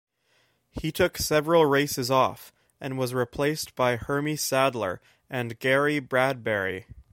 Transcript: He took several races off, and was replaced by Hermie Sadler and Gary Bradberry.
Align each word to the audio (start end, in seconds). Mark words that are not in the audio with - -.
He 0.71 0.91
took 0.91 1.19
several 1.19 1.67
races 1.67 2.09
off, 2.09 2.51
and 2.79 2.97
was 2.97 3.13
replaced 3.13 3.75
by 3.75 3.97
Hermie 3.97 4.35
Sadler 4.35 4.99
and 5.29 5.59
Gary 5.59 5.99
Bradberry. 6.01 6.85